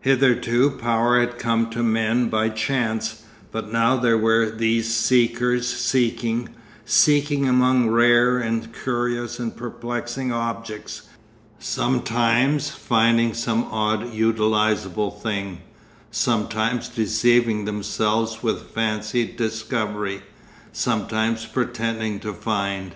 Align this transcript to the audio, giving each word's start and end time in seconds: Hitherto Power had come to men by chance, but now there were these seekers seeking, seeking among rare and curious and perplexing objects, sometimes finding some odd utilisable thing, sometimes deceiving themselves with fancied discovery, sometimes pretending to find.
Hitherto 0.00 0.70
Power 0.72 1.20
had 1.20 1.38
come 1.38 1.70
to 1.70 1.84
men 1.84 2.28
by 2.28 2.48
chance, 2.48 3.22
but 3.52 3.72
now 3.72 3.96
there 3.96 4.18
were 4.18 4.50
these 4.50 4.92
seekers 4.92 5.68
seeking, 5.68 6.48
seeking 6.84 7.48
among 7.48 7.86
rare 7.88 8.38
and 8.40 8.72
curious 8.74 9.38
and 9.38 9.56
perplexing 9.56 10.32
objects, 10.32 11.02
sometimes 11.60 12.70
finding 12.70 13.34
some 13.34 13.66
odd 13.70 14.12
utilisable 14.12 15.12
thing, 15.22 15.58
sometimes 16.10 16.88
deceiving 16.88 17.64
themselves 17.64 18.42
with 18.42 18.70
fancied 18.72 19.36
discovery, 19.36 20.22
sometimes 20.72 21.46
pretending 21.46 22.18
to 22.18 22.32
find. 22.32 22.94